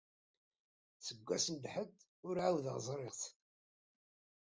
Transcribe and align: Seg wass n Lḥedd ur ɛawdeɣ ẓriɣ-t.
Seg 1.05 1.17
wass 1.25 1.47
n 1.53 1.61
Lḥedd 1.65 1.97
ur 2.27 2.35
ɛawdeɣ 2.45 2.77
ẓriɣ-t. 2.87 3.21